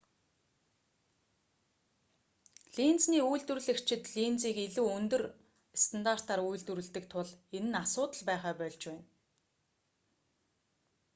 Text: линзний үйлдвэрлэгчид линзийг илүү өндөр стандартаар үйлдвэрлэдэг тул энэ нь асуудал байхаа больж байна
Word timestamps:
линзний 2.77 3.21
үйлдвэрлэгчид 3.29 4.03
линзийг 4.15 4.57
илүү 4.67 4.87
өндөр 4.97 5.23
стандартаар 5.83 6.41
үйлдвэрлэдэг 6.49 7.05
тул 7.13 7.29
энэ 7.57 7.69
нь 7.69 7.79
асуудал 7.83 8.21
байхаа 8.29 8.53
больж 8.61 8.81
байна 8.87 9.03